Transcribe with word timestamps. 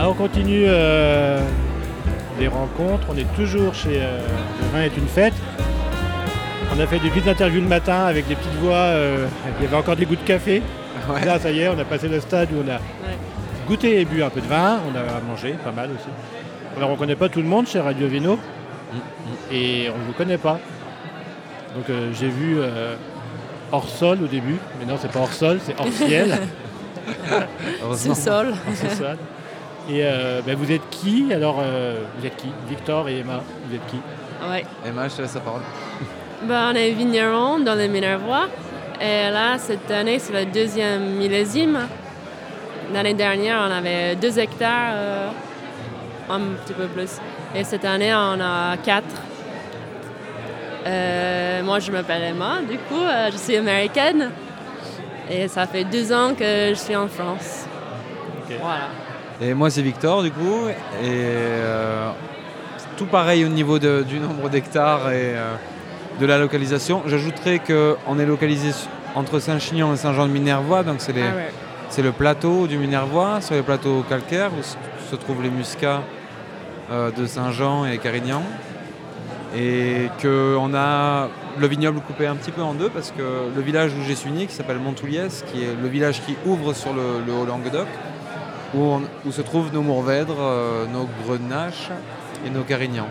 Ah, 0.00 0.08
on 0.08 0.14
continue 0.14 0.64
euh, 0.68 1.40
les 2.38 2.46
rencontres. 2.46 3.04
On 3.10 3.16
est 3.16 3.26
toujours 3.34 3.74
chez 3.74 4.00
euh, 4.00 4.20
Le 4.60 4.68
vin 4.78 4.84
est 4.84 4.96
une 4.96 5.08
fête. 5.08 5.34
On 6.72 6.78
a 6.78 6.86
fait 6.86 7.00
des 7.00 7.10
petites 7.10 7.26
interviews 7.26 7.60
le 7.60 7.66
matin 7.66 8.04
avec 8.04 8.28
des 8.28 8.36
petites 8.36 8.54
voix. 8.60 8.76
euh, 8.76 9.26
il 9.58 9.64
y 9.64 9.66
avait 9.66 9.76
encore 9.76 9.96
des 9.96 10.06
goûts 10.06 10.14
de 10.14 10.20
café. 10.20 10.62
Ouais. 11.10 11.24
Là, 11.24 11.40
ça 11.40 11.50
y 11.50 11.60
est, 11.60 11.68
on 11.68 11.78
a 11.78 11.84
passé 11.84 12.06
le 12.06 12.20
stade 12.20 12.50
où 12.52 12.62
on 12.64 12.70
a 12.70 12.78
goûté 13.66 14.00
et 14.00 14.04
bu 14.04 14.22
un 14.22 14.30
peu 14.30 14.40
de 14.40 14.46
vin. 14.46 14.78
On 14.88 14.96
a 14.96 15.20
mangé 15.28 15.54
pas 15.64 15.72
mal 15.72 15.90
aussi. 15.90 16.08
Alors, 16.76 16.90
on 16.90 16.92
ne 16.92 16.98
connaît 16.98 17.16
pas 17.16 17.28
tout 17.28 17.40
le 17.42 17.48
monde 17.48 17.66
chez 17.66 17.80
Radio 17.80 18.06
Vino. 18.06 18.38
Et 19.50 19.88
on 19.92 19.98
ne 19.98 20.04
vous 20.04 20.12
connaît 20.12 20.38
pas. 20.38 20.60
Donc, 21.74 21.90
euh, 21.90 22.12
j'ai 22.12 22.28
vu 22.28 22.58
euh, 22.58 22.94
hors 23.72 23.88
sol 23.88 24.18
au 24.22 24.28
début. 24.28 24.58
Mais 24.78 24.86
non, 24.86 24.96
c'est 25.00 25.10
pas 25.10 25.20
hors 25.20 25.32
sol, 25.32 25.58
c'est 25.60 25.74
hors 25.78 25.92
ciel. 25.92 26.38
Sous-sol. 27.96 28.54
Et 29.88 30.00
euh, 30.02 30.42
ben, 30.44 30.54
vous 30.54 30.70
êtes 30.70 30.88
qui 30.90 31.32
Alors, 31.32 31.56
euh, 31.60 32.02
vous 32.18 32.26
êtes 32.26 32.36
qui? 32.36 32.48
Victor 32.68 33.08
et 33.08 33.20
Emma, 33.20 33.40
vous 33.66 33.74
êtes 33.74 33.86
qui? 33.86 33.98
Ouais. 34.50 34.64
Emma, 34.86 35.08
je 35.08 35.16
te 35.16 35.22
laisse 35.22 35.34
la 35.34 35.40
parole. 35.40 35.62
Ben, 36.42 36.72
on 36.72 36.74
est 36.76 36.90
vigneron 36.90 37.58
dans 37.60 37.74
le 37.74 37.88
Minervois. 37.88 38.48
Et 39.00 39.30
là, 39.30 39.56
cette 39.58 39.90
année, 39.90 40.18
c'est 40.18 40.32
le 40.32 40.50
deuxième 40.50 41.16
millésime. 41.16 41.78
L'année 42.92 43.14
dernière, 43.14 43.66
on 43.66 43.72
avait 43.72 44.16
deux 44.16 44.38
hectares, 44.38 44.92
euh, 44.94 45.28
un 46.28 46.40
petit 46.64 46.74
peu 46.74 46.86
plus. 46.86 47.18
Et 47.54 47.64
cette 47.64 47.84
année, 47.84 48.14
on 48.14 48.40
a 48.40 48.76
quatre. 48.76 49.22
Euh, 50.86 51.62
moi, 51.62 51.78
je 51.78 51.90
m'appelle 51.90 52.22
Emma, 52.22 52.58
du 52.68 52.76
coup, 52.78 53.02
euh, 53.02 53.30
je 53.32 53.36
suis 53.36 53.56
américaine. 53.56 54.30
Et 55.30 55.48
ça 55.48 55.66
fait 55.66 55.84
deux 55.84 56.12
ans 56.12 56.34
que 56.34 56.70
je 56.70 56.74
suis 56.74 56.96
en 56.96 57.08
France. 57.08 57.66
Voilà. 58.60 58.88
Et 59.40 59.54
moi, 59.54 59.70
c'est 59.70 59.82
Victor, 59.82 60.22
du 60.22 60.30
coup. 60.30 60.66
Et 61.02 61.06
euh, 61.06 62.10
tout 62.96 63.06
pareil 63.06 63.44
au 63.44 63.48
niveau 63.48 63.78
de- 63.78 64.02
du 64.02 64.18
nombre 64.18 64.48
d'hectares 64.48 65.10
et 65.12 65.34
euh, 65.36 65.54
de 66.20 66.26
la 66.26 66.38
localisation. 66.38 67.02
J'ajouterais 67.06 67.60
qu'on 67.60 68.18
est 68.18 68.26
localisé 68.26 68.70
entre 69.14 69.38
Saint-Chinian 69.38 69.94
et 69.94 69.96
Saint-Jean-de-Minervois, 69.96 70.82
donc 70.82 70.96
c'est 70.98 71.12
les- 71.12 71.22
Ah 71.22 71.36
ouais. 71.36 71.50
c'est 71.88 72.02
le 72.02 72.12
plateau 72.12 72.66
du 72.66 72.76
Minervois, 72.78 73.40
sur 73.40 73.54
les 73.54 73.62
plateaux 73.62 74.04
calcaires 74.08 74.50
où 74.58 74.62
se, 74.62 74.76
se 75.10 75.16
trouvent 75.16 75.42
les 75.42 75.50
muscats 75.50 76.02
euh, 76.90 77.10
de 77.12 77.26
Saint-Jean 77.26 77.84
et 77.86 77.98
Carignan. 77.98 78.42
Et 79.56 80.10
qu'on 80.20 80.72
a 80.74 81.28
le 81.58 81.66
vignoble 81.66 82.00
coupé 82.00 82.26
un 82.26 82.34
petit 82.36 82.50
peu 82.50 82.60
en 82.62 82.74
deux 82.74 82.90
parce 82.90 83.12
que 83.12 83.22
le 83.54 83.62
village 83.62 83.92
où 83.98 84.02
j'ai 84.06 84.14
suis 84.14 84.30
né, 84.30 84.44
qui 84.46 84.54
s'appelle 84.54 84.78
Montouliès, 84.78 85.42
qui 85.50 85.62
est 85.64 85.74
le 85.80 85.88
village 85.88 86.20
qui 86.26 86.36
ouvre 86.44 86.74
sur 86.74 86.92
le, 86.92 87.22
le 87.26 87.32
Haut-Languedoc, 87.32 87.86
où, 88.74 88.80
on- 88.82 89.02
où 89.26 89.32
se 89.32 89.42
trouvent 89.42 89.72
nos 89.72 89.82
Mourvèdres, 89.82 90.36
euh, 90.40 90.86
nos 90.86 91.08
Grenaches 91.24 91.90
et 92.46 92.50
nos 92.50 92.62
Carignans. 92.62 93.08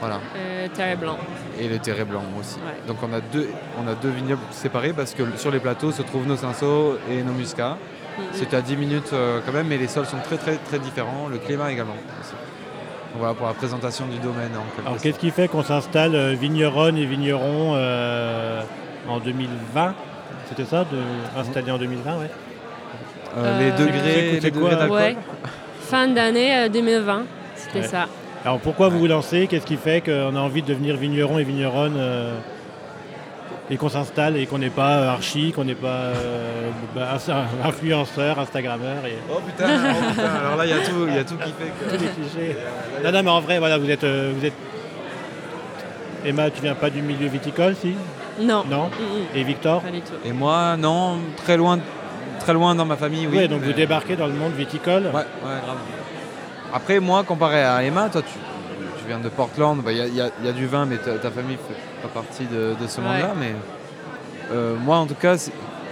Voilà. 0.00 0.20
Euh, 0.36 0.68
terre 0.74 0.96
blanc. 0.96 1.16
Et 1.60 1.66
le 1.68 1.78
Terret 1.78 2.04
Blanc 2.04 2.22
aussi. 2.38 2.54
Ouais. 2.56 2.86
Donc 2.86 2.98
on 3.02 3.12
a, 3.12 3.20
deux, 3.20 3.48
on 3.84 3.88
a 3.88 3.94
deux 3.96 4.10
vignobles 4.10 4.42
séparés 4.52 4.92
parce 4.92 5.12
que 5.12 5.24
sur 5.36 5.50
les 5.50 5.58
plateaux 5.58 5.90
se 5.90 6.02
trouvent 6.02 6.26
nos 6.26 6.36
Cinsault 6.36 6.98
et 7.10 7.22
nos 7.22 7.32
Muscats. 7.32 7.76
Mhm. 8.16 8.24
C'est 8.32 8.54
à 8.54 8.60
10 8.60 8.76
minutes 8.76 9.10
euh, 9.12 9.40
quand 9.44 9.52
même, 9.52 9.66
mais 9.66 9.76
les 9.76 9.88
sols 9.88 10.06
sont 10.06 10.18
très 10.22 10.36
très 10.36 10.54
très 10.56 10.78
différents, 10.78 11.26
le 11.28 11.38
climat 11.38 11.72
également. 11.72 11.94
aussi. 12.20 12.30
Donc 12.32 13.18
voilà 13.18 13.34
pour 13.34 13.46
la 13.48 13.54
présentation 13.54 14.06
du 14.06 14.18
domaine 14.18 14.50
en 14.56 14.86
Alors, 14.88 15.00
qu'est-ce 15.00 15.18
qui 15.18 15.30
fait 15.32 15.48
qu'on 15.48 15.64
s'installe 15.64 16.14
euh, 16.14 16.34
vigneronne 16.34 16.96
et 16.96 17.04
vigneron 17.06 17.72
euh, 17.74 18.62
en 19.08 19.18
2020 19.18 19.94
C'était 20.48 20.64
ça, 20.64 20.84
de, 20.84 20.98
installé 21.40 21.72
en 21.72 21.78
2020, 21.78 22.18
ouais. 22.18 22.30
Euh, 23.36 23.58
les 23.58 23.70
Euh, 23.70 23.76
degrés, 23.86 24.40
les 24.40 24.50
quoi, 24.50 24.60
degrés 24.70 24.76
d'alcool. 24.76 24.96
Ouais. 24.96 25.16
Fin 25.82 26.08
d'année 26.08 26.56
euh, 26.56 26.68
2020, 26.68 27.22
c'était 27.56 27.80
Ouais. 27.80 27.86
ça. 27.86 28.06
Alors, 28.44 28.58
pourquoi 28.60 28.88
vous 28.88 28.98
vous 29.00 29.06
lancez? 29.06 29.46
Qu'est-ce 29.48 29.66
qui 29.66 29.76
fait 29.76 30.00
qu'on 30.00 30.34
a 30.36 30.40
envie 30.40 30.62
de 30.62 30.68
devenir 30.68 30.96
vigneron 30.96 31.38
et 31.38 31.44
vigneronne 31.44 31.94
euh, 31.98 32.34
et 33.70 33.76
qu'on 33.76 33.88
s'installe 33.90 34.36
et 34.36 34.46
qu'on 34.46 34.58
n'est 34.58 34.70
pas 34.70 34.98
euh, 34.98 35.10
archi, 35.10 35.52
qu'on 35.52 35.64
n'est 35.64 35.74
pas 35.74 35.88
euh, 35.88 36.70
bah, 36.94 37.18
influenceur, 37.64 38.38
instagrammeur 38.38 39.04
et 39.06 39.18
Oh 39.30 39.40
putain, 39.44 39.66
oh 39.68 40.10
putain, 40.10 40.22
alors 40.24 40.56
là 40.56 40.64
il 40.64 40.70
y, 40.70 40.72
a 40.72 40.78
tout- 40.78 41.06
il 41.08 41.14
y 41.14 41.18
a 41.18 41.24
tout 41.24 41.36
qui 41.36 41.50
fait 41.52 41.72
que... 41.78 41.84
tous 41.96 42.02
les 42.02 42.08
clichés. 42.10 42.56
Non, 43.04 43.12
non, 43.12 43.22
mais 43.22 43.30
en 43.30 43.40
vrai, 43.40 43.58
voilà, 43.58 43.76
vous 43.76 43.90
êtes, 43.90 44.04
euh, 44.04 44.32
vous 44.34 44.44
êtes. 44.46 44.54
Emma, 46.24 46.50
tu 46.50 46.62
viens 46.62 46.74
pas 46.74 46.90
du 46.90 47.02
milieu 47.02 47.28
viticole, 47.28 47.74
si? 47.80 47.94
Non. 48.40 48.64
Non? 48.70 48.86
Mm, 48.86 49.36
Et 49.36 49.42
Victor? 49.44 49.80
Mm, 49.82 49.84
Pas 49.84 49.90
du 49.92 50.00
tout. 50.00 50.12
Et 50.24 50.32
moi, 50.32 50.76
non, 50.78 51.18
très 51.44 51.56
loin, 51.56 51.78
très 52.38 52.52
loin 52.52 52.74
dans 52.74 52.84
ma 52.86 52.96
famille, 52.96 53.26
oui. 53.26 53.38
Oui, 53.38 53.48
donc 53.48 53.60
mais- 53.60 53.66
vous 53.68 53.72
débarquez 53.72 54.16
dans 54.16 54.26
le 54.26 54.32
monde 54.34 54.52
viticole. 54.52 55.04
Ouais, 55.06 55.12
ouais, 55.14 55.24
grave. 55.64 55.76
Après, 56.72 57.00
moi, 57.00 57.24
comparé 57.24 57.62
à 57.62 57.82
Emma, 57.82 58.08
toi, 58.10 58.22
tu, 58.22 58.28
tu 58.98 59.06
viens 59.06 59.18
de 59.18 59.28
Portland, 59.28 59.80
bah, 59.82 59.92
il 59.92 59.98
y, 59.98 60.00
a- 60.02 60.06
il 60.06 60.14
y 60.14 60.46
y 60.46 60.48
a 60.48 60.52
du 60.52 60.66
vin, 60.66 60.84
mais 60.86 60.96
ta, 60.98 61.12
ta 61.12 61.30
famille 61.30 61.56
fait 61.56 62.02
pas 62.02 62.08
partie 62.08 62.44
de, 62.44 62.74
de 62.80 62.86
ce 62.86 63.00
Ouais. 63.00 63.06
monde-là. 63.06 63.32
Mais 63.38 63.54
euh, 64.52 64.74
moi, 64.76 64.96
en 64.98 65.06
tout 65.06 65.14
cas, 65.14 65.36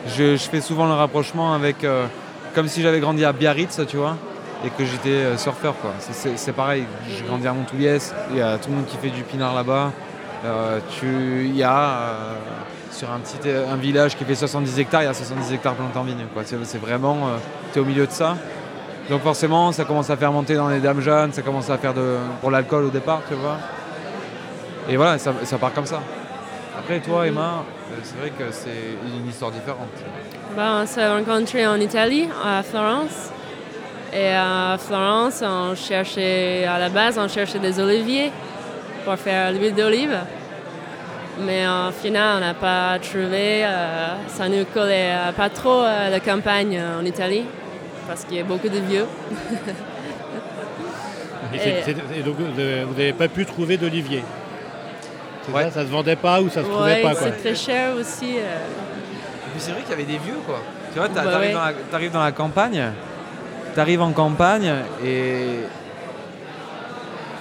je, 0.08 0.36
je 0.36 0.48
fais 0.48 0.60
souvent 0.60 0.86
le 0.86 0.94
rapprochement 0.94 1.54
avec. 1.54 1.82
euh, 1.84 2.06
comme 2.54 2.68
si 2.68 2.80
j'avais 2.80 3.00
grandi 3.00 3.22
à 3.24 3.32
Biarritz, 3.32 3.80
tu 3.86 3.98
vois, 3.98 4.16
et 4.64 4.70
que 4.70 4.84
j'étais 4.86 5.10
euh, 5.10 5.36
surfeur, 5.36 5.74
quoi. 5.82 5.90
C'est- 5.98 6.52
pareil, 6.52 6.84
j'ai 7.08 7.22
grandi 7.24 7.46
à 7.46 7.52
Montouliès, 7.52 8.14
il 8.30 8.38
y 8.38 8.40
a 8.42 8.56
tout 8.58 8.70
le 8.70 8.76
monde 8.76 8.86
qui 8.86 8.96
fait 8.96 9.10
du 9.10 9.22
pinard 9.22 9.54
là-bas. 9.54 9.92
Euh, 10.44 10.78
tu- 10.90 11.46
Il 11.48 11.56
y 11.56 11.62
a. 11.62 12.00
euh, 12.96 12.98
sur 12.98 13.10
un 13.10 13.18
petit 13.18 13.48
euh, 13.48 13.72
un 13.72 13.76
village 13.76 14.16
qui 14.16 14.24
fait 14.24 14.34
70 14.34 14.78
hectares, 14.78 15.02
il 15.02 15.06
y 15.06 15.08
a 15.08 15.14
70 15.14 15.52
hectares 15.52 15.74
plantés 15.74 15.98
en 15.98 16.04
vigne. 16.04 16.24
C'est 16.64 16.80
vraiment, 16.80 17.28
tu 17.72 17.78
es 17.78 17.82
au 17.82 17.84
milieu 17.84 18.06
de 18.06 18.12
ça. 18.12 18.36
Donc 19.08 19.22
forcément, 19.22 19.70
ça 19.72 19.84
commence 19.84 20.10
à 20.10 20.16
faire 20.16 20.32
monter 20.32 20.56
dans 20.56 20.68
les 20.68 20.80
dames 20.80 21.00
jeunes, 21.00 21.32
ça 21.32 21.42
commence 21.42 21.70
à 21.70 21.78
faire 21.78 21.94
pour 22.40 22.50
l'alcool 22.50 22.84
au 22.84 22.90
départ, 22.90 23.22
tu 23.28 23.34
vois. 23.34 23.58
Et 24.88 24.96
voilà, 24.96 25.18
ça, 25.18 25.32
ça 25.44 25.58
part 25.58 25.72
comme 25.72 25.86
ça. 25.86 26.00
Après, 26.78 27.00
toi, 27.00 27.26
Emma, 27.26 27.64
euh, 27.90 27.96
c'est 28.02 28.16
vrai 28.18 28.30
que 28.30 28.52
c'est 28.52 28.98
une 29.04 29.28
histoire 29.28 29.50
différente. 29.50 29.88
Ben, 30.56 30.82
on 30.82 30.86
s'est 30.86 31.08
rencontrés 31.08 31.66
en 31.66 31.76
Italie, 31.80 32.28
à 32.44 32.62
Florence. 32.62 33.30
Et 34.12 34.30
à 34.30 34.76
Florence, 34.78 35.42
on 35.42 35.74
cherchait, 35.74 36.64
à 36.64 36.78
la 36.78 36.88
base, 36.88 37.18
on 37.18 37.28
cherchait 37.28 37.58
des 37.58 37.80
oliviers 37.80 38.30
pour 39.04 39.16
faire 39.16 39.52
l'huile 39.52 39.74
d'olive. 39.74 40.16
Mais 41.38 41.66
en 41.68 41.92
final, 41.92 42.36
on 42.38 42.40
n'a 42.40 42.54
pas 42.54 42.98
trouvé. 42.98 43.64
euh, 43.64 44.06
ça 44.28 44.48
nous 44.48 44.64
collait 44.72 45.12
euh, 45.12 45.32
pas 45.32 45.50
trop 45.50 45.80
à 45.82 46.08
la 46.08 46.18
campagne 46.20 46.78
euh, 46.78 47.00
en 47.00 47.04
Italie, 47.04 47.44
parce 48.08 48.24
qu'il 48.24 48.36
y 48.38 48.40
a 48.40 48.44
beaucoup 48.44 48.68
de 48.68 48.78
vieux. 48.78 49.06
Et, 51.54 51.58
c'est- 51.58 51.68
Et- 51.68 51.82
c'est- 51.84 52.18
et 52.18 52.22
donc 52.22 52.36
vous 52.38 52.92
n'avez 52.96 53.12
pas 53.12 53.28
pu 53.28 53.46
trouver 53.46 53.76
d'olivier. 53.76 54.22
C'est 55.44 55.52
Ouais. 55.54 55.62
ça, 55.64 55.70
ça 55.70 55.80
se 55.82 55.86
vendait 55.90 56.16
pas 56.16 56.40
ou 56.42 56.48
ça 56.48 56.62
se 56.62 56.68
trouvait 56.68 56.94
Ouais, 56.96 57.02
pas 57.02 57.12
quoi. 57.12 57.20
c'est 57.22 57.40
très 57.40 57.54
cher 57.54 57.94
aussi. 57.94 58.36
euh. 58.38 58.40
Et 58.40 59.50
puis 59.52 59.58
c'est 59.60 59.70
vrai 59.70 59.82
qu'il 59.82 59.90
y 59.90 59.94
avait 59.94 60.02
des 60.04 60.18
vieux, 60.18 60.38
quoi. 60.44 60.60
Tu 60.92 60.98
vois, 60.98 61.08
Bah 61.08 61.22
t'arrives 61.22 61.40
ouais. 61.40 61.52
dans, 61.52 61.64
la- 61.64 61.72
t'arrives 61.90 62.10
dans 62.12 62.22
la 62.24 62.32
campagne, 62.32 62.82
t'arrives 63.74 64.02
en 64.02 64.10
campagne 64.12 64.72
et 65.04 65.60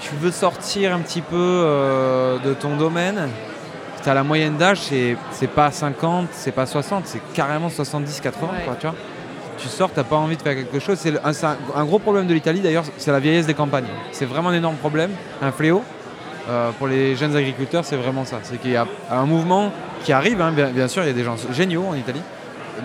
tu 0.01 0.13
veux 0.15 0.31
sortir 0.31 0.93
un 0.93 0.99
petit 0.99 1.21
peu 1.21 1.35
euh, 1.35 2.37
de 2.39 2.53
ton 2.53 2.75
domaine. 2.75 3.29
T'as 4.05 4.13
la 4.13 4.23
moyenne 4.23 4.55
d'âge, 4.55 4.81
c'est, 4.81 5.17
c'est 5.31 5.47
pas 5.49 5.71
50, 5.71 6.27
c'est 6.31 6.51
pas 6.51 6.65
60, 6.67 7.07
c'est 7.07 7.19
carrément 7.33 7.69
70, 7.69 8.21
80, 8.21 8.47
Ouais. 8.53 8.63
quoi, 8.63 8.75
tu 8.79 8.85
vois. 8.85 8.95
Tu 9.57 9.67
sors, 9.67 9.89
t'as 9.89 10.03
pas 10.03 10.17
envie 10.17 10.37
de 10.37 10.41
faire 10.43 10.53
quelque 10.53 10.79
chose. 10.79 10.97
C'est, 10.99 11.13
un, 11.25 11.33
c'est 11.33 11.45
un- 11.47 11.57
un 11.75 11.85
gros 11.85 11.97
problème 11.97 12.27
de 12.27 12.33
l'Italie 12.35 12.59
d'ailleurs, 12.59 12.83
c'est 12.97 13.11
la 13.11 13.19
vieillesse 13.19 13.47
des 13.47 13.55
campagnes. 13.55 13.87
C'est 14.11 14.25
vraiment 14.25 14.49
un 14.49 14.53
énorme 14.53 14.75
problème, 14.75 15.09
un 15.41 15.51
fléau. 15.51 15.83
Euh, 16.47 16.69
pour 16.77 16.85
les 16.87 17.15
jeunes 17.15 17.35
agriculteurs, 17.35 17.83
c'est 17.83 17.95
vraiment 17.95 18.23
ça. 18.25 18.37
C'est 18.43 18.61
qu'il 18.61 18.69
y 18.71 18.75
a 18.75 18.85
un 19.09 19.25
mouvement 19.25 19.71
qui 20.03 20.13
arrive, 20.13 20.39
hein, 20.39 20.51
bien, 20.51 20.67
bien 20.67 20.87
sûr, 20.87 21.01
il 21.01 21.07
y 21.07 21.09
a 21.09 21.13
des 21.13 21.23
gens 21.23 21.35
géniaux 21.51 21.85
en 21.89 21.95
Italie. 21.95 22.21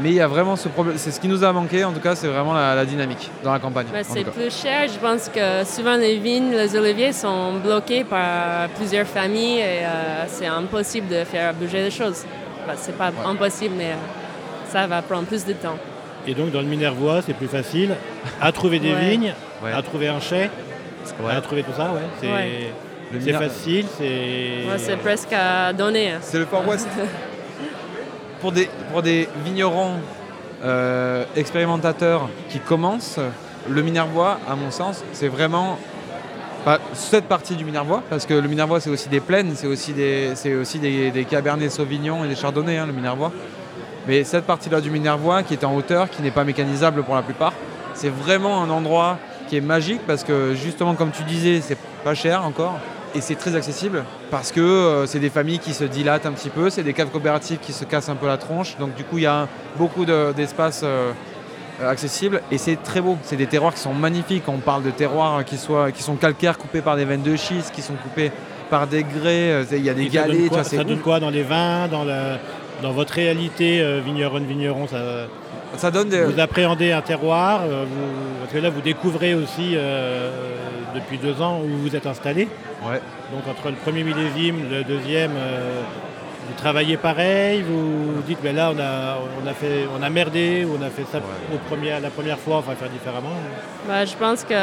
Mais 0.00 0.10
il 0.10 0.14
y 0.14 0.20
a 0.20 0.28
vraiment 0.28 0.56
ce 0.56 0.68
problème. 0.68 0.96
C'est 0.98 1.10
ce 1.10 1.18
qui 1.20 1.26
nous 1.28 1.42
a 1.42 1.52
manqué, 1.52 1.84
en 1.84 1.92
tout 1.92 2.00
cas, 2.00 2.14
c'est 2.14 2.28
vraiment 2.28 2.54
la, 2.54 2.74
la 2.74 2.84
dynamique 2.84 3.30
dans 3.42 3.52
la 3.52 3.58
campagne. 3.58 3.86
En 3.88 4.02
c'est 4.04 4.24
plus 4.24 4.50
cher. 4.54 4.86
Je 4.88 4.98
pense 4.98 5.28
que 5.28 5.64
souvent 5.64 5.96
les 5.96 6.16
vignes, 6.18 6.52
les 6.52 6.76
oliviers 6.76 7.12
sont 7.12 7.54
bloqués 7.54 8.04
par 8.04 8.68
plusieurs 8.76 9.06
familles 9.06 9.58
et 9.58 9.84
euh, 9.84 10.24
c'est 10.28 10.46
impossible 10.46 11.08
de 11.08 11.24
faire 11.24 11.52
bouger 11.54 11.82
les 11.82 11.90
choses. 11.90 12.24
Ben, 12.66 12.74
c'est 12.76 12.96
pas 12.96 13.10
impossible, 13.26 13.74
mais 13.76 13.90
euh, 13.90 14.70
ça 14.70 14.86
va 14.86 15.02
prendre 15.02 15.24
plus 15.26 15.44
de 15.44 15.54
temps. 15.54 15.76
Et 16.26 16.34
donc 16.34 16.50
dans 16.52 16.60
le 16.60 16.66
Minervois, 16.66 17.20
c'est 17.22 17.32
plus 17.34 17.48
facile 17.48 17.94
à 18.40 18.52
trouver 18.52 18.78
des 18.78 18.92
Ouais. 18.94 19.10
vignes, 19.10 19.34
Ouais. 19.62 19.72
à 19.72 19.82
trouver 19.82 20.08
un 20.08 20.20
chai, 20.20 20.50
Ouais. 21.22 21.32
à 21.34 21.40
trouver 21.40 21.62
tout 21.62 21.72
ça, 21.76 21.90
ouais. 21.92 22.70
C'est 23.20 23.32
facile, 23.32 23.86
c'est 24.78 24.96
presque 24.98 25.32
à 25.32 25.72
donner. 25.72 26.12
hein. 26.12 26.18
C'est 26.20 26.38
le 26.38 26.44
Far 26.46 26.66
West. 26.68 26.88
pour, 28.40 28.52
des, 28.52 28.68
pour 28.92 29.02
des 29.02 29.28
vignerons 29.44 29.94
euh, 30.64 31.24
expérimentateurs 31.36 32.28
qui 32.48 32.58
commencent, 32.58 33.20
le 33.68 33.82
Minervois, 33.82 34.38
à 34.48 34.56
mon 34.56 34.70
sens, 34.70 35.04
c'est 35.12 35.28
vraiment 35.28 35.78
cette 36.92 37.24
partie 37.24 37.56
du 37.56 37.64
Minervois, 37.64 38.02
parce 38.10 38.26
que 38.26 38.34
le 38.34 38.48
Minervois, 38.48 38.80
c'est 38.80 38.90
aussi 38.90 39.08
des 39.08 39.20
plaines, 39.20 39.52
c'est 39.54 39.66
aussi 39.66 39.92
des, 39.92 40.32
aussi 40.60 40.78
des, 40.78 41.10
des 41.10 41.24
Cabernet 41.24 41.70
Sauvignon 41.70 42.24
et 42.24 42.28
des 42.28 42.36
Chardonnay, 42.36 42.76
hein, 42.76 42.86
le 42.86 42.92
Minervois. 42.92 43.32
Mais 44.06 44.24
cette 44.24 44.44
partie-là 44.44 44.80
du 44.80 44.90
Minervois, 44.90 45.42
qui 45.42 45.54
est 45.54 45.64
en 45.64 45.74
hauteur, 45.74 46.10
qui 46.10 46.22
n'est 46.22 46.30
pas 46.30 46.44
mécanisable 46.44 47.02
pour 47.02 47.14
la 47.14 47.22
plupart, 47.22 47.52
c'est 47.94 48.10
vraiment 48.10 48.62
un 48.62 48.70
endroit 48.70 49.18
qui 49.48 49.56
est 49.56 49.60
magique 49.62 50.00
parce 50.06 50.24
que 50.24 50.54
justement, 50.54 50.94
comme 50.94 51.10
tu 51.10 51.22
disais, 51.22 51.60
c'est 51.60 51.78
pas 52.04 52.14
cher 52.14 52.44
encore 52.44 52.78
et 53.14 53.20
c'est 53.20 53.34
très 53.36 53.54
accessible 53.56 54.04
parce 54.30 54.52
que 54.52 54.60
euh, 54.60 55.06
c'est 55.06 55.18
des 55.18 55.30
familles 55.30 55.58
qui 55.58 55.74
se 55.74 55.84
dilatent 55.84 56.26
un 56.26 56.32
petit 56.32 56.48
peu, 56.50 56.70
c'est 56.70 56.82
des 56.82 56.92
caves 56.92 57.08
coopératives 57.10 57.58
qui 57.58 57.72
se 57.72 57.84
cassent 57.84 58.08
un 58.08 58.14
peu 58.16 58.26
la 58.26 58.36
tronche. 58.38 58.76
Donc 58.78 58.94
du 58.94 59.04
coup, 59.04 59.18
il 59.18 59.24
y 59.24 59.26
a 59.26 59.48
beaucoup 59.76 60.04
de- 60.04 60.32
d'espace 60.32 60.82
euh, 60.84 61.12
accessible 61.84 62.42
et 62.50 62.58
c'est 62.58 62.76
très 62.82 63.00
beau. 63.00 63.16
C'est 63.22 63.36
des 63.36 63.46
terroirs 63.46 63.74
qui 63.74 63.80
sont 63.80 63.94
magnifiques. 63.94 64.44
On 64.48 64.58
parle 64.58 64.82
de 64.82 64.90
terroirs 64.90 65.44
qui, 65.44 65.56
soient, 65.56 65.92
qui 65.92 66.02
sont 66.02 66.16
calcaires, 66.16 66.58
coupés 66.58 66.82
par 66.82 66.96
des 66.96 67.04
veines 67.04 67.22
de 67.22 67.36
schiste, 67.36 67.72
qui 67.74 67.82
sont 67.82 67.94
coupés 67.94 68.30
par 68.68 68.86
des 68.86 69.02
grès. 69.02 69.50
euh, 69.52 69.64
Il 69.72 69.84
y 69.84 69.90
a 69.90 69.94
des 69.94 70.04
Et 70.04 70.10
ça 70.10 70.22
donne 70.22 70.28
galets, 70.28 70.42
tu 70.44 70.48
quoi, 70.48 70.64
ça 70.64 70.84
donne 70.84 70.98
quoi 71.00 71.20
dans 71.20 71.30
les 71.30 71.42
vins, 71.42 71.88
dans, 71.88 72.04
la- 72.04 72.38
dans 72.82 72.92
votre 72.92 73.14
réalité 73.14 73.80
euh, 73.80 74.00
vigneronne-vigneron 74.04 74.86
ça, 74.88 74.98
Ça 75.76 75.90
donne 75.90 76.08
des... 76.08 76.24
Vous 76.24 76.40
appréhendez 76.40 76.92
un 76.92 77.02
terroir, 77.02 77.60
euh, 77.62 77.84
vous- 77.88 78.40
parce 78.40 78.52
que 78.52 78.58
là 78.58 78.70
vous 78.70 78.80
découvrez 78.80 79.34
aussi 79.34 79.72
euh, 79.74 80.30
depuis 80.94 81.18
deux 81.18 81.40
ans 81.42 81.60
où 81.64 81.68
vous 81.78 81.94
êtes 81.94 82.06
installé. 82.06 82.48
Ouais. 82.88 83.00
Donc 83.32 83.42
entre 83.48 83.68
le 83.68 83.76
premier 83.76 84.02
millésime, 84.02 84.56
le 84.70 84.82
deuxième, 84.82 85.32
euh, 85.36 85.82
vous 86.48 86.54
travaillez 86.56 86.96
pareil, 86.96 87.62
vous 87.62 88.14
vous 88.16 88.22
dites 88.26 88.38
mais 88.42 88.52
là 88.52 88.72
on 88.74 88.78
a, 88.80 89.18
on 89.42 89.46
a, 89.48 89.52
fait, 89.54 89.86
on 89.96 90.02
a 90.02 90.10
merdé, 90.10 90.64
ou 90.64 90.76
on 90.80 90.84
a 90.84 90.90
fait 90.90 91.04
ça 91.12 91.18
au 91.54 91.58
premier, 91.68 91.90
la 92.00 92.10
première 92.10 92.38
fois, 92.38 92.56
on 92.56 92.60
va 92.70 92.74
faire 92.74 92.88
différemment. 92.88 93.36
Bah, 93.86 94.04
je 94.04 94.14
pense 94.16 94.42
que 94.42 94.54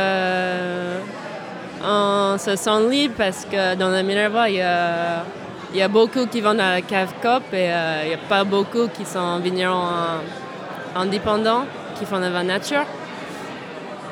on 1.83 2.37
se 2.39 2.55
sent 2.55 2.89
libre 2.89 3.13
parce 3.17 3.45
que 3.45 3.75
dans 3.75 3.89
la 3.89 4.01
Minerva, 4.03 4.49
il 4.49 4.55
y 4.55 4.61
a, 4.61 5.23
il 5.73 5.77
y 5.77 5.81
a 5.81 5.87
beaucoup 5.87 6.25
qui 6.27 6.41
vont 6.41 6.53
dans 6.53 6.69
la 6.71 6.81
cave 6.81 7.13
cop 7.21 7.43
et 7.53 7.71
euh, 7.71 8.01
il 8.03 8.07
n'y 8.09 8.13
a 8.15 8.19
pas 8.29 8.43
beaucoup 8.43 8.87
qui 8.87 9.05
sont 9.05 9.39
vignerons 9.39 9.75
en- 10.95 11.01
indépendants, 11.01 11.65
qui 11.97 12.05
font 12.05 12.19
la 12.19 12.29
vin 12.29 12.43
nature. 12.43 12.83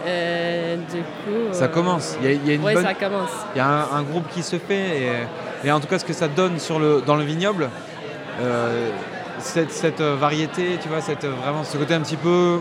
Et 0.08 0.76
du 0.94 1.02
coup. 1.02 1.52
Ça 1.54 1.66
euh, 1.66 1.68
commence. 1.68 2.16
Il 2.22 2.26
y 2.26 2.30
a, 2.30 2.32
il 2.34 2.48
y 2.48 2.52
a 2.52 2.54
une 2.56 2.64
Oui, 2.64 2.74
bonne- 2.74 2.84
ça 2.84 2.94
commence. 2.94 3.32
Il 3.56 3.58
y 3.58 3.62
a 3.62 3.68
un, 3.68 3.98
un 3.98 4.04
groupe 4.04 4.28
qui 4.30 4.44
se 4.44 4.58
fait 4.58 5.02
et, 5.02 5.68
et 5.68 5.72
en 5.72 5.80
tout 5.80 5.88
cas 5.88 5.98
ce 5.98 6.06
que 6.06 6.14
ça 6.14 6.28
donne 6.28 6.60
sur 6.60 6.78
le, 6.80 7.02
dans 7.06 7.16
le 7.16 7.24
vignoble, 7.24 7.70
euh, 8.42 8.90
cette, 9.40 9.72
cette 9.72 10.02
variété, 10.02 10.78
tu 10.82 10.90
vois, 10.90 11.02
cette, 11.02 11.26
vraiment 11.26 11.64
ce 11.64 11.78
côté 11.78 11.94
un 11.96 12.02
petit 12.02 12.18
peu 12.18 12.60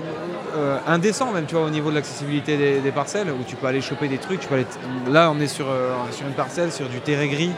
euh, 0.57 0.79
indécent 0.87 1.33
même, 1.33 1.45
tu 1.47 1.55
vois, 1.55 1.65
au 1.67 1.71
niveau 1.71 1.91
de 1.91 1.97
l'accessibilité 1.97 2.57
des, 2.57 2.79
des 2.79 2.93
parcelles, 2.93 3.29
où 3.29 3.43
tu 3.47 3.57
peux 3.57 3.67
aller 3.67 3.81
choper 3.83 4.09
des 4.09 4.19
trucs. 4.19 4.41
Tu 4.41 4.49
peux 4.49 4.55
aller 4.55 4.65
t- 4.65 4.79
là, 5.11 5.31
on 5.35 5.39
est 5.41 5.47
sur, 5.49 5.67
euh, 5.69 5.93
sur 6.13 6.27
une 6.27 6.33
parcelle, 6.33 6.73
sur 6.73 6.89
du 6.89 7.01
terré 7.01 7.29
gris. 7.29 7.51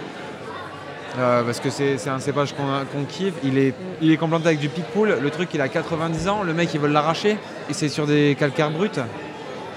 Euh, 1.18 1.42
parce 1.42 1.60
que 1.60 1.70
c'est 1.70 2.08
un 2.08 2.18
cépage 2.18 2.54
qu'on 2.54 3.04
kiffe. 3.04 3.34
Il 3.42 3.58
est, 3.58 3.74
il 4.00 4.16
complanté 4.18 4.46
avec 4.48 4.58
du 4.58 4.68
pic-poule. 4.68 5.18
Le 5.20 5.30
truc, 5.30 5.48
il 5.54 5.60
a 5.60 5.68
90 5.68 6.28
ans. 6.28 6.42
Le 6.42 6.52
mec, 6.52 6.72
ils 6.74 6.80
veulent 6.80 6.92
l'arracher. 6.92 7.38
Et 7.70 7.72
c'est 7.72 7.88
sur 7.88 8.06
des 8.06 8.36
calcaires 8.38 8.70
bruts. 8.70 8.90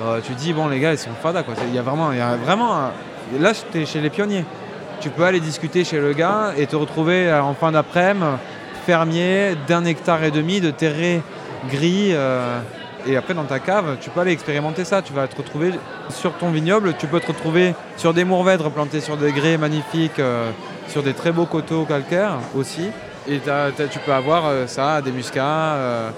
Euh, 0.02 0.20
tu 0.26 0.34
dis, 0.34 0.54
bon, 0.54 0.68
les 0.68 0.80
gars, 0.80 0.92
ils 0.92 0.98
sont 0.98 1.10
fada. 1.22 1.44
quoi. 1.44 1.54
Il 1.68 1.76
y 1.76 1.80
a 1.80 1.82
vraiment, 1.82 2.12
y 2.14 2.22
a 2.22 2.36
vraiment 2.36 2.92
Là, 3.38 3.52
tu 3.54 3.80
es 3.80 3.86
chez 3.86 4.02
les 4.02 4.10
pionniers. 4.10 4.44
Tu 5.02 5.10
peux 5.10 5.24
aller 5.24 5.40
discuter 5.40 5.84
chez 5.84 6.00
le 6.00 6.14
gars 6.14 6.54
et 6.58 6.66
te 6.66 6.76
retrouver 6.76 7.30
euh, 7.30 7.44
en 7.44 7.54
fin 7.54 7.72
d'après-midi, 7.72 8.26
fermier 8.86 9.56
d'un 9.68 9.86
hectare 9.86 10.24
et 10.24 10.32
demi 10.32 10.62
de 10.62 10.72
terré 10.72 11.22
gris. 11.70 12.10
euh, 12.14 12.60
et 13.08 13.16
après, 13.16 13.34
dans 13.34 13.46
ta 13.46 13.60
cave, 13.60 13.98
tu 14.02 14.10
peux 14.10 14.20
aller 14.20 14.32
expérimenter 14.32 14.84
ça. 14.84 15.02
Tu 15.02 15.14
vas 15.14 15.28
te 15.28 15.36
retrouver 15.36 15.72
sur 16.10 16.34
ton 16.34 16.50
vignoble. 16.50 16.96
Tu 16.98 17.08
peux 17.08 17.20
te 17.20 17.28
retrouver 17.28 17.74
sur 17.98 18.14
des 18.14 18.24
mourvèdres 18.24 18.70
plantés 18.72 19.02
sur 19.02 19.18
des 19.18 19.32
grès 19.32 19.58
magnifiques, 19.58 20.20
euh, 20.20 20.52
sur 20.88 21.02
des 21.02 21.14
très 21.14 21.32
beaux 21.32 21.46
coteaux 21.46 21.86
calcaires 21.86 22.38
aussi. 22.56 22.90
Et 23.28 23.40
tu 23.92 24.00
peux 24.00 24.14
avoir 24.14 24.48
euh, 24.48 24.68
ça, 24.68 25.02
des 25.02 25.12
muscats, 25.12 25.44
euh, 25.76 26.10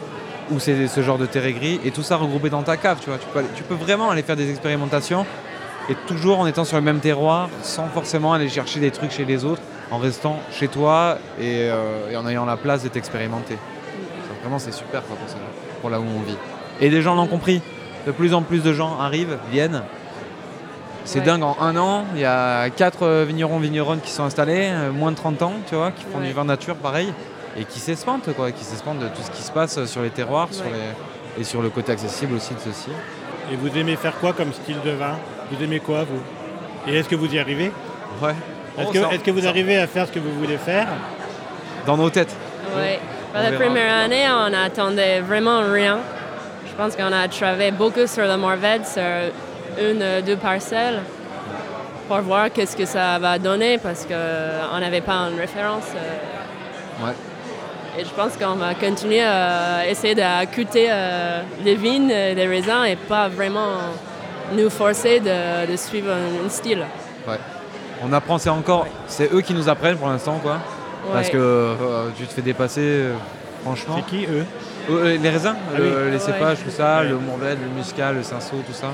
ou 0.50 0.60
c'est 0.60 0.88
ce 0.88 1.02
genre 1.02 1.18
de 1.18 1.26
terré 1.26 1.54
gris, 1.54 1.80
et 1.84 1.92
tout 1.92 2.04
ça 2.04 2.16
regroupé 2.16 2.50
dans 2.50 2.64
ta 2.64 2.78
cave. 2.78 2.98
Tu, 3.02 3.10
vois. 3.10 3.20
Tu, 3.56 3.64
peux 3.64 3.76
vraiment 3.76 4.10
aller 4.10 4.24
faire 4.24 4.36
des 4.36 4.50
expérimentations, 4.50 5.26
et 5.90 5.96
toujours 6.08 6.40
en 6.40 6.48
étant 6.48 6.64
sur 6.64 6.78
le 6.78 6.84
même 6.84 7.00
terroir, 7.00 7.50
sans 7.64 7.88
forcément 7.88 8.34
aller 8.34 8.50
chercher 8.50 8.80
des 8.80 8.92
trucs 8.92 9.12
chez 9.12 9.26
les 9.26 9.46
autres, 9.46 9.62
en 9.92 9.98
restant 9.98 10.40
chez 10.52 10.70
toi 10.70 11.18
et, 11.40 11.70
en 12.16 12.28
ayant 12.28 12.46
la 12.46 12.56
place 12.56 12.84
de 12.84 12.88
t'expérimenter. 12.88 13.56
Ça, 13.56 14.34
Vraiment, 14.42 14.60
c'est 14.60 14.74
super 14.74 15.02
pour, 15.02 15.18
ça, 15.28 15.36
pour 15.82 15.90
là 15.90 16.00
où 16.00 16.06
on 16.06 16.22
vit. 16.22 16.38
Et 16.82 16.90
des 16.90 17.02
gens 17.02 17.16
l'ont 17.16 17.28
compris. 17.28 17.62
De 18.08 18.12
plus 18.12 18.34
en 18.34 18.42
plus 18.42 18.64
de 18.64 18.74
gens 18.74 19.00
arrivent, 19.00 19.38
viennent. 19.52 19.84
C'est 21.06 21.20
Ouais. 21.20 21.26
dingue, 21.26 21.44
en 21.44 21.58
un 21.62 21.76
an, 21.78 22.06
il 22.16 22.22
y 22.22 22.26
a 22.26 22.70
quatre 22.70 23.24
vignerons, 23.28 23.58
vigneronnes 23.60 24.02
qui 24.02 24.12
sont 24.12 24.24
installés, 24.24 24.70
euh, 24.72 24.92
moins 24.92 25.12
de 25.12 25.16
30 25.16 25.42
ans, 25.42 25.54
tu 25.68 25.76
vois, 25.76 25.92
qui 25.92 26.04
font 26.06 26.20
Ouais. 26.20 26.28
du 26.28 26.34
vin 26.34 26.46
nature 26.46 26.76
pareil, 26.76 27.12
et 27.58 27.64
qui 27.66 27.80
s'espantent, 27.80 28.34
quoi, 28.36 28.52
qui 28.52 28.64
s'espantent 28.64 29.00
de 29.00 29.08
tout 29.08 29.22
ce 29.24 29.32
qui 29.32 29.42
se 29.42 29.52
passe 29.52 29.84
sur 29.86 30.02
les 30.02 30.10
terroirs 30.12 30.48
sur 30.52 30.66
Ouais. 30.66 30.72
les... 31.38 31.42
et 31.42 31.44
sur 31.44 31.62
le 31.62 31.70
côté 31.70 31.92
accessible 31.92 32.36
aussi 32.36 32.54
de 32.54 32.60
ceci. 32.60 32.90
Et 33.52 33.56
vous 33.56 33.76
aimez 33.78 33.96
faire 33.96 34.16
quoi 34.20 34.34
comme 34.34 34.54
style 34.54 34.78
de 34.86 34.92
vin? 34.92 35.16
Vous 35.52 35.64
aimez 35.64 35.80
quoi 35.80 36.04
vous? 36.04 36.22
Et 36.92 36.98
est-ce 36.98 37.10
que 37.10 37.16
vous 37.16 37.34
y 37.34 37.40
arrivez? 37.40 37.72
Ouais. 38.22 38.32
Est-ce 38.78 38.88
Oh, 38.88 38.92
que, 38.92 39.14
est-ce 39.16 39.24
que 39.24 39.32
vous 39.32 39.48
arrivez 39.48 39.78
à 39.78 39.88
faire 39.88 40.08
ce 40.08 40.12
que 40.12 40.20
vous 40.20 40.32
voulez 40.40 40.58
faire? 40.58 40.88
Dans 41.86 41.98
nos 41.98 42.10
têtes. 42.10 42.36
Oui. 42.76 42.98
On 43.34 43.42
la 43.42 43.50
verra. 43.52 43.64
première 43.66 43.96
année, 44.06 44.26
on 44.30 44.50
n'attendait 44.50 45.20
vraiment 45.22 45.62
rien. 45.72 45.98
Je 46.72 46.76
pense 46.78 46.96
qu'on 46.96 47.12
a 47.12 47.28
travaillé 47.28 47.72
beaucoup 47.72 48.08
sur 48.08 48.24
le 48.26 48.38
Morved, 48.38 48.86
sur 48.86 49.02
une, 49.80 50.02
euh, 50.02 50.22
deux 50.22 50.38
parcelles, 50.38 51.02
pour 52.08 52.18
voir 52.22 52.52
qu'est-ce 52.52 52.76
que 52.76 52.86
ça 52.86 53.20
va 53.20 53.38
donner, 53.38 53.78
parce 53.78 54.06
qu'on 54.06 54.80
n'avait 54.80 55.02
pas 55.02 55.14
une 55.32 55.40
référence. 55.40 55.84
euh, 55.96 57.06
Ouais. 57.06 57.14
Et 58.00 58.06
je 58.06 58.10
pense 58.12 58.38
qu'on 58.38 58.56
va 58.56 58.74
continuer 58.74 59.22
à 59.22 59.88
essayer 59.88 60.16
d'accuter 60.16 60.88
euh, 60.90 61.42
les 61.64 61.76
vignes, 61.76 62.12
euh, 62.12 62.34
les 62.34 62.48
raisins, 62.48 62.84
et 62.88 62.96
pas 62.96 63.28
vraiment 63.28 63.74
nous 64.54 64.70
forcer 64.70 65.20
de, 65.20 65.70
de 65.72 65.76
suivre 65.76 66.12
un, 66.12 66.46
un 66.46 66.50
style. 66.50 66.86
Ouais. 67.28 67.38
On 68.04 68.12
apprend, 68.14 68.38
c'est 68.38 68.50
encore. 68.50 68.88
C'est 69.08 69.32
eux 69.34 69.42
qui 69.42 69.54
nous 69.54 69.68
apprennent 69.68 69.98
pour 69.98 70.08
l'instant, 70.08 70.40
quoi. 70.42 70.58
Parce 71.12 71.28
Ouais. 71.28 71.34
que 71.34 71.38
euh, 71.38 72.10
tu 72.18 72.26
te 72.28 72.34
fais 72.34 72.42
dépasser, 72.42 72.82
euh, 72.82 73.14
franchement. 73.64 73.96
C'est 73.98 74.06
qui 74.18 74.26
eux? 74.26 74.46
Euh, 74.90 75.18
les 75.18 75.30
raisins, 75.30 75.56
Ah 75.74 75.78
le- 75.78 75.84
oui. 76.06 76.12
les 76.12 76.20
cépages, 76.20 76.58
Ouais. 76.60 76.64
tout 76.66 76.72
ça, 76.72 77.00
Ouais. 77.02 77.10
le 77.10 77.18
Mourvèdre, 77.18 77.62
le 77.62 77.78
Muscat, 77.78 78.12
le 78.12 78.24
Cinsault, 78.24 78.64
tout 78.66 78.74
ça. 78.74 78.88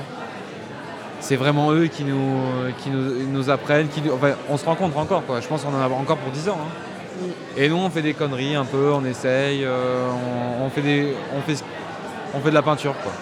C'est 1.20 1.36
vraiment 1.36 1.72
eux 1.72 1.86
qui 1.86 2.04
nous, 2.04 2.40
qui 2.78 2.90
nous, 2.90 3.26
nous 3.32 3.50
apprennent. 3.50 3.88
Qui, 3.88 4.02
enfin, 4.12 4.32
on 4.48 4.56
se 4.56 4.64
rencontre 4.64 4.96
encore, 4.98 5.24
quoi. 5.26 5.40
Je 5.40 5.48
pense 5.48 5.62
qu'on 5.62 5.74
en 5.74 5.80
a 5.80 5.88
encore 5.88 6.18
pour 6.18 6.30
10 6.32 6.48
ans. 6.48 6.58
hein. 6.60 7.20
Mm. 7.20 7.60
Et 7.60 7.68
nous, 7.68 7.76
on 7.76 7.90
fait 7.90 8.02
des 8.02 8.14
conneries 8.14 8.54
un 8.54 8.64
peu, 8.64 8.92
on 8.92 9.04
essaye, 9.04 9.64
euh, 9.64 10.08
on, 10.60 10.66
on 10.66 10.70
fait 10.70 10.82
des, 10.82 11.14
on, 11.36 11.40
fait, 11.40 11.62
on 12.34 12.40
fait 12.40 12.50
de 12.50 12.54
la 12.54 12.62
peinture, 12.62 12.94
quoi. 13.02 13.12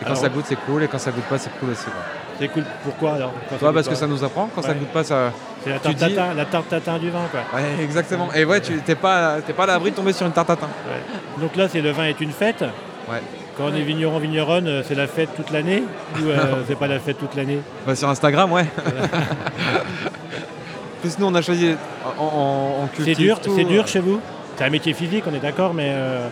Et 0.00 0.04
quand 0.04 0.10
Alors- 0.12 0.22
ça 0.22 0.28
goûte, 0.28 0.44
c'est 0.48 0.56
cool, 0.64 0.84
et 0.84 0.88
quand 0.88 0.98
ça 0.98 1.10
goûte 1.10 1.24
pas, 1.24 1.38
c'est 1.38 1.50
cool 1.58 1.70
aussi. 1.70 1.84
Quoi. 1.86 1.94
C'est 2.40 2.48
cool. 2.48 2.64
Pourquoi 2.84 3.14
alors 3.14 3.32
Quand 3.50 3.56
Toi, 3.58 3.68
goûte 3.68 3.74
parce 3.76 3.88
que 3.88 3.94
ça 3.94 4.06
nous 4.06 4.24
apprend, 4.24 4.48
quand 4.54 4.62
ça 4.62 4.70
Ouais. 4.70 4.74
goûte 4.76 4.88
pas, 4.88 5.04
ça. 5.04 5.30
C'est 5.62 5.70
la 5.70 5.78
tu 5.78 5.94
tarte, 5.94 6.10
dis- 6.10 6.16
la 6.36 6.44
tarte 6.46 6.68
tatin 6.70 6.98
du 6.98 7.10
vin 7.10 7.20
quoi. 7.30 7.40
Ouais, 7.54 7.84
exactement. 7.84 8.28
Et 8.34 8.44
ouais, 8.46 8.60
tu 8.62 8.78
t'es 8.78 8.94
pas, 8.94 9.36
t'es 9.46 9.52
pas 9.52 9.64
à 9.64 9.66
l'abri 9.66 9.90
de 9.90 9.96
tomber 9.96 10.14
sur 10.14 10.26
une 10.26 10.32
tarte 10.32 10.48
tatin. 10.48 10.68
Ouais. 10.88 11.42
Donc 11.42 11.54
là 11.56 11.68
c'est 11.68 11.82
le 11.82 11.90
vin 11.90 12.06
est 12.06 12.18
une 12.20 12.32
fête. 12.32 12.62
Ouais. 13.10 13.20
Quand 13.58 13.64
on 13.70 13.74
est 13.74 13.82
vigneron 13.82 14.18
vigneronne, 14.18 14.68
euh, 14.68 14.82
c'est 14.86 14.94
la 14.94 15.06
fête 15.06 15.28
toute 15.36 15.50
l'année 15.50 15.82
ou 16.16 16.28
euh, 16.28 16.62
c'est 16.66 16.78
pas 16.78 16.86
la 16.86 16.98
fête 16.98 17.18
toute 17.18 17.34
l'année? 17.34 17.58
Bah, 17.86 17.94
sur 17.94 18.08
Instagram, 18.08 18.50
ouais. 18.52 18.64
Plus 21.02 21.18
nous, 21.18 21.26
on 21.26 21.34
a 21.34 21.42
choisi 21.42 21.74
en, 22.18 22.22
en, 22.22 22.84
en 22.84 22.88
C'est 22.98 23.14
dur, 23.14 23.38
c'est 23.42 23.64
dur 23.64 23.84
euh, 23.84 23.86
chez 23.86 24.00
vous? 24.00 24.18
C'est 24.56 24.64
un 24.64 24.70
métier 24.70 24.94
physique, 24.94 25.24
on 25.30 25.34
est 25.34 25.40
d'accord, 25.40 25.74
mais 25.74 25.88
euh, 25.90 26.26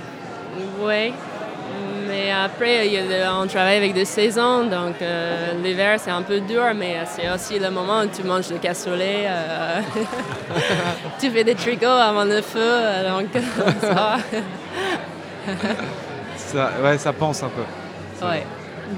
Oui. 0.82 1.12
Après, 2.44 2.88
on 3.42 3.46
travaille 3.46 3.76
avec 3.78 3.94
des 3.94 4.04
saisons, 4.04 4.64
donc 4.64 5.00
euh, 5.02 5.52
l'hiver 5.62 5.98
c'est 5.98 6.10
un 6.10 6.22
peu 6.22 6.40
dur, 6.40 6.62
mais 6.74 6.96
c'est 7.06 7.30
aussi 7.30 7.58
le 7.58 7.70
moment 7.70 8.00
où 8.02 8.06
tu 8.06 8.22
manges 8.22 8.50
le 8.50 8.58
cassoulet. 8.58 9.26
euh, 9.26 9.80
tu 11.20 11.30
fais 11.30 11.44
des 11.44 11.54
tricots 11.54 11.86
avant 11.86 12.24
le 12.24 12.40
feu, 12.42 12.58
euh, 12.60 13.10
donc 13.18 13.28
ça 13.80 13.92
va. 13.94 14.16
Ça, 16.36 16.70
ouais, 16.82 16.96
ça 16.98 17.12
pense 17.12 17.42
un 17.42 17.48
peu. 17.50 18.26
Ouais. 18.26 18.44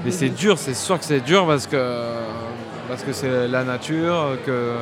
Mais 0.05 0.11
c'est 0.11 0.29
dur, 0.29 0.57
c'est 0.57 0.73
sûr 0.73 0.97
que 0.97 1.03
c'est 1.03 1.19
dur 1.19 1.45
parce 1.45 1.67
que 1.67 2.05
parce 2.87 3.03
que 3.03 3.11
c'est 3.11 3.47
la 3.47 3.63
nature, 3.63 4.37
que 4.45 4.73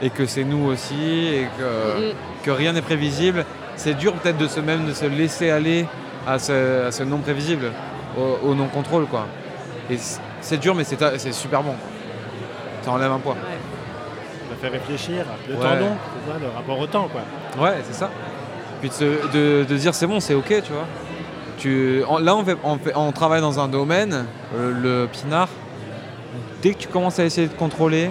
et 0.00 0.10
que 0.10 0.24
c'est 0.26 0.44
nous 0.44 0.66
aussi, 0.70 1.26
et 1.34 1.46
que, 1.58 2.00
Mm. 2.10 2.14
que 2.44 2.50
rien 2.50 2.72
n'est 2.72 2.82
prévisible. 2.82 3.44
C'est 3.76 3.94
dur 3.94 4.14
peut-être 4.14 4.38
de 4.38 4.46
se 4.48 4.60
même 4.60 4.86
de 4.86 4.92
se 4.94 5.04
laisser 5.06 5.50
aller 5.50 5.86
à 6.26 6.38
ce, 6.38 6.86
à 6.86 6.92
ce 6.92 7.02
non 7.02 7.18
prévisible, 7.18 7.72
au, 8.18 8.48
au 8.50 8.54
non 8.54 8.68
contrôle 8.68 9.06
quoi. 9.06 9.26
Et 9.90 9.98
c'est 10.40 10.58
dur, 10.58 10.74
mais 10.74 10.84
c'est 10.84 11.32
super 11.32 11.62
bon. 11.62 11.74
Ça 12.82 12.90
enlève 12.92 13.12
un 13.12 13.18
poids. 13.18 13.36
Ça 14.50 14.56
fait 14.60 14.68
réfléchir. 14.76 15.24
Le 15.48 15.54
Ouais. 15.54 15.60
temps 15.60 15.96
le 16.40 16.48
rapport 16.56 16.78
au 16.78 16.86
temps 16.86 17.08
quoi. 17.08 17.22
Ouais, 17.64 17.76
c'est 17.88 17.94
ça. 17.94 18.10
Puis 18.80 18.88
de, 18.90 18.94
se- 18.94 19.32
de- 19.32 19.64
de 19.68 19.76
dire 19.76 19.94
c'est 19.94 20.06
bon, 20.06 20.20
c'est 20.20 20.34
ok, 20.34 20.48
tu 20.48 20.72
vois. 20.72 20.86
Tu, 21.58 22.02
en- 22.08 22.18
là, 22.18 22.34
on, 22.34 22.44
fait, 22.44 22.56
on, 22.64 22.76
fait- 22.78 22.92
on 22.96 23.12
travaille 23.12 23.40
dans 23.40 23.60
un 23.60 23.68
domaine, 23.68 24.26
euh, 24.56 24.72
le 25.04 25.06
pinard. 25.06 25.48
Dès 26.62 26.74
que 26.74 26.78
tu 26.78 26.88
commences 26.88 27.18
à 27.18 27.24
essayer 27.24 27.46
de 27.46 27.52
contrôler, 27.54 28.10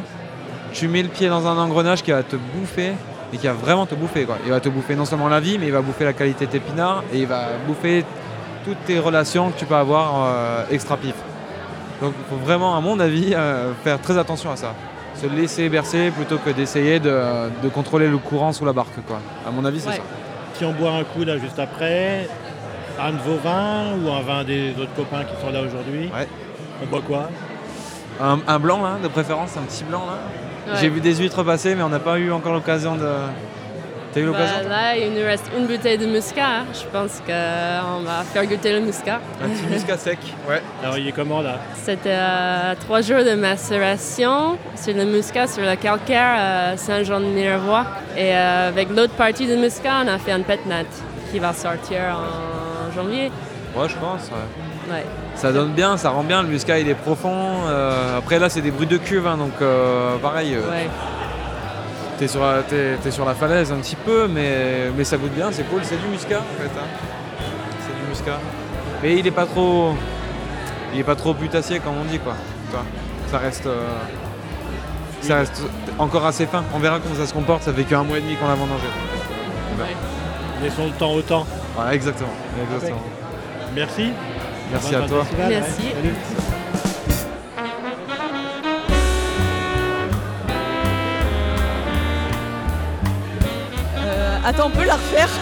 tu 0.73 0.87
mets 0.87 1.03
le 1.03 1.09
pied 1.09 1.27
dans 1.27 1.45
un 1.47 1.57
engrenage 1.57 2.03
qui 2.03 2.11
va 2.11 2.23
te 2.23 2.35
bouffer 2.37 2.93
et 3.33 3.37
qui 3.37 3.47
va 3.47 3.53
vraiment 3.53 3.85
te 3.85 3.95
bouffer. 3.95 4.25
Quoi. 4.25 4.37
Il 4.45 4.51
va 4.51 4.59
te 4.59 4.69
bouffer 4.69 4.95
non 4.95 5.05
seulement 5.05 5.27
la 5.29 5.39
vie, 5.39 5.57
mais 5.57 5.67
il 5.67 5.71
va 5.71 5.81
bouffer 5.81 6.03
la 6.05 6.13
qualité 6.13 6.45
de 6.45 6.51
tes 6.51 6.59
pinards 6.59 7.03
et 7.13 7.19
il 7.19 7.27
va 7.27 7.43
bouffer 7.67 8.05
toutes 8.65 8.83
tes 8.85 8.99
relations 8.99 9.49
que 9.51 9.57
tu 9.59 9.65
peux 9.65 9.75
avoir 9.75 10.25
euh, 10.25 10.63
extra 10.71 10.97
pif. 10.97 11.15
Donc 12.01 12.13
il 12.19 12.29
faut 12.29 12.43
vraiment, 12.43 12.75
à 12.75 12.81
mon 12.81 12.99
avis, 12.99 13.33
euh, 13.33 13.71
faire 13.83 13.99
très 14.01 14.17
attention 14.17 14.51
à 14.51 14.55
ça. 14.55 14.73
Se 15.15 15.27
laisser 15.27 15.69
bercer 15.69 16.09
plutôt 16.11 16.37
que 16.37 16.49
d'essayer 16.49 16.99
de, 16.99 17.15
de 17.63 17.69
contrôler 17.69 18.07
le 18.07 18.17
courant 18.17 18.53
sous 18.53 18.65
la 18.65 18.73
barque. 18.73 18.99
Quoi. 19.07 19.19
À 19.47 19.51
mon 19.51 19.63
avis, 19.65 19.79
c'est 19.79 19.89
Ouais. 19.89 19.95
ça. 19.95 20.01
Si 20.55 20.65
on 20.65 20.71
boit 20.73 20.91
un 20.91 21.03
coup 21.03 21.23
là 21.23 21.37
juste 21.37 21.59
après, 21.59 22.27
un 22.99 23.11
de 23.11 23.17
vos 23.17 23.37
vins 23.43 23.93
ou 24.03 24.09
un 24.11 24.21
vin 24.21 24.43
des 24.43 24.71
autres 24.79 24.93
copains 24.95 25.23
qui 25.23 25.33
sont 25.45 25.51
là 25.51 25.61
aujourd'hui, 25.61 26.09
Ouais. 26.13 26.27
on 26.83 26.87
boit 26.87 27.01
quoi? 27.01 27.29
Un, 28.21 28.39
un 28.47 28.59
blanc, 28.59 28.81
là, 28.83 28.97
de 29.01 29.07
préférence, 29.07 29.55
un 29.57 29.61
petit 29.61 29.83
blanc. 29.83 30.03
là. 30.07 30.17
Ouais. 30.67 30.73
J'ai 30.79 30.89
vu 30.89 30.99
des 31.01 31.15
huîtres 31.15 31.43
passer, 31.43 31.75
mais 31.75 31.83
on 31.83 31.89
n'a 31.89 31.99
pas 31.99 32.17
eu 32.19 32.31
encore 32.31 32.53
l'occasion 32.53 32.95
de. 32.95 33.07
T'as 34.13 34.19
eu 34.19 34.23
Bah, 34.25 34.31
l'occasion 34.31 34.59
toi 34.61 34.69
là, 34.69 34.97
il 34.97 35.13
nous 35.13 35.25
reste 35.25 35.49
une 35.57 35.65
bouteille 35.67 35.97
de 35.97 36.05
muscat. 36.05 36.45
hein. 36.45 36.65
Je 36.73 36.85
pense 36.91 37.21
qu'on 37.25 38.03
va 38.03 38.23
faire 38.33 38.45
goûter 38.45 38.73
le 38.73 38.81
muscat. 38.81 39.19
Un 39.41 39.47
petit 39.47 39.65
muscat 39.71 39.97
sec. 39.97 40.19
Ouais. 40.49 40.61
Alors 40.83 40.97
il 40.97 41.07
est 41.07 41.11
comment 41.13 41.41
là? 41.41 41.55
C'était 41.81 42.09
euh, 42.11 42.73
trois 42.79 42.99
jours 43.01 43.23
de 43.23 43.35
macération 43.35 44.57
sur 44.75 44.93
le 44.93 45.05
muscat, 45.05 45.47
sur 45.47 45.63
le 45.63 45.75
calcaire 45.77 46.35
euh, 46.37 46.77
Saint-Jean-de-Mirevoix. 46.77 47.85
Et 48.17 48.35
euh, 48.35 48.67
avec 48.67 48.89
l'autre 48.89 49.13
partie 49.13 49.47
du 49.47 49.55
muscat, 49.55 50.01
on 50.03 50.07
a 50.09 50.17
fait 50.17 50.31
une 50.33 50.43
pétnat 50.43 50.83
qui 51.31 51.39
va 51.39 51.53
sortir 51.53 51.99
en 52.19 52.93
janvier. 52.93 53.31
Ouais, 53.75 53.87
je 53.87 53.95
pense. 53.95 54.27
ouais. 54.27 54.70
Ouais. 54.91 55.05
Ça 55.35 55.51
donne 55.51 55.71
bien, 55.73 55.97
ça 55.97 56.09
rend 56.09 56.23
bien. 56.23 56.41
Le 56.43 56.49
muscat, 56.49 56.79
il 56.79 56.87
est 56.89 56.93
profond. 56.95 57.33
euh, 57.67 58.17
après, 58.17 58.37
là, 58.39 58.49
c'est 58.49 58.61
des 58.61 58.71
bruits 58.71 58.87
de 58.87 58.97
cuve, 58.97 59.25
hein, 59.27 59.37
donc 59.37 59.53
euh, 59.61 60.17
pareil. 60.17 60.53
euh, 60.55 60.69
Ouais. 60.69 60.87
T'es 62.19 62.27
sur, 62.27 62.41
la- 62.41 62.61
t'es- 62.61 62.97
t'es 63.01 63.09
sur 63.09 63.25
la 63.25 63.33
falaise 63.33 63.71
un 63.71 63.77
petit 63.77 63.95
peu, 63.95 64.27
mais, 64.27 64.91
mais 64.95 65.03
ça 65.03 65.17
goûte 65.17 65.31
bien, 65.33 65.47
c'est 65.51 65.63
cool. 65.63 65.79
C'est 65.83 65.99
du 65.99 66.07
muscat 66.07 66.37
en 66.39 66.61
fait. 66.61 66.69
hein. 66.79 66.85
C'est 67.81 67.99
du 68.03 68.09
muscat. 68.09 68.37
Mais 69.01 69.17
il 69.17 69.25
est 69.25 69.31
pas 69.31 69.45
trop. 69.47 69.95
Il 70.93 70.99
est 70.99 71.03
pas 71.03 71.15
trop 71.15 71.33
putassier 71.33 71.79
comme 71.79 71.93
on 71.99 72.05
dit 72.05 72.19
quoi. 72.19 72.33
Ça 73.31 73.37
reste. 73.39 73.65
euh, 73.65 73.87
ça 75.21 75.37
reste 75.37 75.63
encore 75.97 76.25
assez 76.25 76.45
fin. 76.45 76.63
On 76.75 76.79
verra 76.79 76.99
comment 76.99 77.15
ça 77.15 77.25
se 77.25 77.33
comporte. 77.33 77.63
Ça 77.63 77.73
fait 77.73 77.83
qu'un 77.85 78.03
mois 78.03 78.17
et 78.19 78.21
demi 78.21 78.35
qu'on 78.35 78.47
l'a 78.47 78.55
vendangé. 78.55 78.85
Ouais. 79.79 79.95
Laissons 80.61 80.85
le 80.85 80.91
temps 80.91 81.13
au 81.13 81.21
temps. 81.21 81.47
Ouais, 81.79 81.95
exactement. 81.95 82.29
exactement. 82.71 83.01
Merci. 83.73 84.11
Merci 84.71 84.95
à 84.95 85.01
toi. 85.01 85.25
Merci. 85.49 85.93
Euh, 93.97 94.37
attends, 94.45 94.67
on 94.67 94.69
peut 94.69 94.85
la 94.85 94.93
refaire 94.93 95.27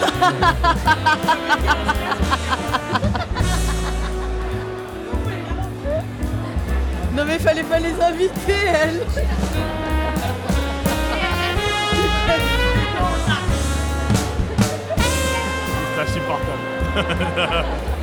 Non 7.16 7.26
mais 7.26 7.38
fallait 7.38 7.64
pas 7.64 7.80
les 7.80 8.02
inviter, 8.02 8.56
elles 8.82 9.02
C'est 15.96 16.02
insupportable. 16.02 16.64